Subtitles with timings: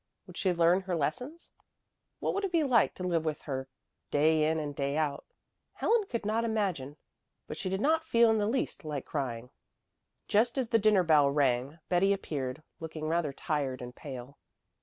[0.25, 1.51] Would she learn her lessons?
[2.19, 3.67] What would it be like to live with her
[4.09, 5.27] day in and day out?
[5.73, 6.97] Helen could not imagine
[7.45, 9.51] but she did not feel in the least like crying.
[10.27, 14.39] Just as the dinner bell rang, Betty appeared, looking rather tired and pale.